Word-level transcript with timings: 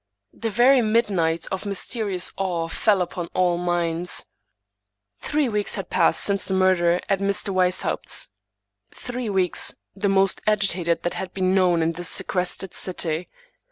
The 0.33 0.49
very 0.49 0.81
midnight 0.81 1.45
of 1.51 1.63
mysterious 1.63 2.31
awe 2.35 2.67
fell 2.69 3.03
upon 3.03 3.27
all 3.35 3.59
minds. 3.59 4.25
Three 5.19 5.47
weeks 5.47 5.75
had 5.75 5.91
passed 5.91 6.21
since 6.23 6.47
the 6.47 6.55
murder 6.55 7.01
at 7.07 7.19
Mr. 7.19 7.49
Weis 7.53 7.83
haupt's— 7.83 8.29
^three 9.05 9.31
weeks 9.31 9.75
the 9.95 10.09
most 10.09 10.41
agitated 10.47 11.03
that 11.03 11.13
had 11.13 11.35
been 11.35 11.53
known 11.53 11.83
in 11.83 11.91
this 11.91 12.09
sequestered 12.09 12.73
city. 12.73 13.29